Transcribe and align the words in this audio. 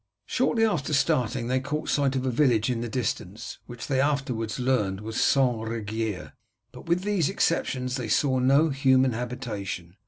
Shortly 0.25 0.65
after 0.65 0.93
starting 0.95 1.45
they 1.45 1.59
caught 1.59 1.87
sight 1.87 2.15
of 2.15 2.25
a 2.25 2.31
village 2.31 2.71
in 2.71 2.81
the 2.81 2.89
distance, 2.89 3.59
which 3.67 3.85
they 3.85 4.01
afterwards 4.01 4.57
learned 4.57 4.99
was 5.01 5.21
St. 5.21 5.67
Riguier, 5.67 6.33
but 6.71 6.87
with 6.87 7.03
these 7.03 7.29
exceptions 7.29 8.01
saw 8.11 8.39
no 8.39 8.69
human 8.69 9.11
habitation. 9.11 9.95